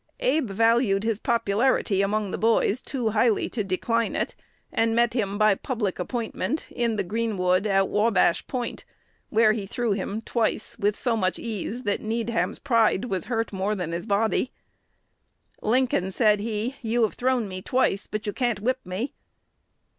[0.21, 4.33] Abe valued his popularity among "the boys" too highly to decline it,
[4.71, 8.83] and met him by public appointment in the "greenwood," at Wabash Point,
[9.29, 13.37] where he threw him twice with so much ease that Needham's pride was more
[13.69, 14.51] hurt than his body.
[15.61, 19.13] "Lincoln," said he, "you have thrown me twice, but you can't whip me."